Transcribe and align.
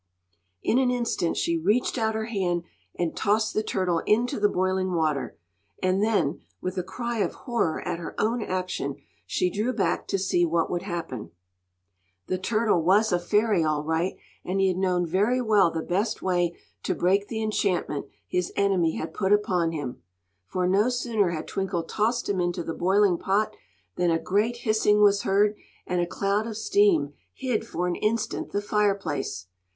In 0.63 0.79
an 0.79 0.89
instant 0.89 1.37
she 1.37 1.59
reached 1.59 1.95
out 1.95 2.15
her 2.15 2.25
hand 2.25 2.63
and 2.95 3.15
tossed 3.15 3.53
the 3.53 3.61
turtle 3.61 3.99
into 4.07 4.39
the 4.39 4.49
boiling 4.49 4.95
water; 4.95 5.37
and 5.83 6.01
then, 6.01 6.39
with 6.59 6.75
a 6.79 6.81
cry 6.81 7.19
of 7.19 7.35
horror 7.45 7.87
at 7.87 7.99
her 7.99 8.15
own 8.17 8.41
action, 8.41 8.95
she 9.27 9.51
drew 9.51 9.71
back 9.71 10.07
to 10.07 10.17
see 10.17 10.43
what 10.43 10.71
would 10.71 10.81
happen. 10.81 11.29
The 12.25 12.39
turtle 12.39 12.81
was 12.81 13.11
a 13.11 13.19
fairy, 13.19 13.63
all 13.63 13.83
right; 13.83 14.17
and 14.43 14.59
he 14.59 14.69
had 14.69 14.77
known 14.77 15.05
very 15.05 15.39
well 15.39 15.69
the 15.69 15.83
best 15.83 16.23
way 16.23 16.57
to 16.81 16.95
break 16.95 17.27
the 17.27 17.43
enchantment 17.43 18.07
his 18.27 18.51
enemy 18.55 18.95
had 18.95 19.13
put 19.13 19.31
upon 19.31 19.71
him. 19.71 20.01
For 20.47 20.67
no 20.67 20.89
sooner 20.89 21.29
had 21.29 21.47
Twinkle 21.47 21.83
tossed 21.83 22.27
him 22.27 22.41
into 22.41 22.63
the 22.63 22.73
boiling 22.73 23.19
pot 23.19 23.55
than 23.97 24.09
a 24.09 24.17
great 24.17 24.57
hissing 24.65 24.99
was 25.03 25.21
heard, 25.21 25.53
and 25.85 26.01
a 26.01 26.07
cloud 26.07 26.47
of 26.47 26.57
steam 26.57 27.13
hid 27.35 27.67
for 27.67 27.87
an 27.87 27.93
instant 27.97 28.51
the 28.51 28.63
fireplace. 28.63 29.45